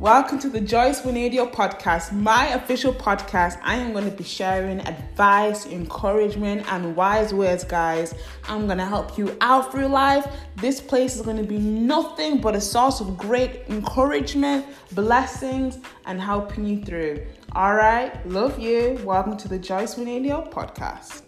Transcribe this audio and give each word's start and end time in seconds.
Welcome 0.00 0.38
to 0.40 0.48
the 0.48 0.60
Joyce 0.60 1.00
Winadio 1.00 1.52
podcast, 1.52 2.12
my 2.12 2.50
official 2.50 2.94
podcast. 2.94 3.58
I 3.64 3.74
am 3.74 3.92
going 3.92 4.08
to 4.08 4.16
be 4.16 4.22
sharing 4.22 4.78
advice, 4.86 5.66
encouragement, 5.66 6.72
and 6.72 6.94
wise 6.94 7.34
words, 7.34 7.64
guys. 7.64 8.14
I'm 8.44 8.66
going 8.66 8.78
to 8.78 8.86
help 8.86 9.18
you 9.18 9.36
out 9.40 9.72
through 9.72 9.88
life. 9.88 10.24
This 10.54 10.80
place 10.80 11.16
is 11.16 11.22
going 11.22 11.38
to 11.38 11.42
be 11.42 11.58
nothing 11.58 12.40
but 12.40 12.54
a 12.54 12.60
source 12.60 13.00
of 13.00 13.16
great 13.16 13.62
encouragement, 13.68 14.66
blessings, 14.92 15.80
and 16.06 16.20
helping 16.20 16.64
you 16.64 16.84
through. 16.84 17.26
All 17.56 17.74
right, 17.74 18.24
love 18.24 18.56
you. 18.60 19.00
Welcome 19.02 19.36
to 19.38 19.48
the 19.48 19.58
Joyce 19.58 19.96
Winadio 19.96 20.48
podcast. 20.52 21.22